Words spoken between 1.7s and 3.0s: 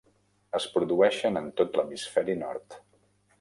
l'hemisferi nord.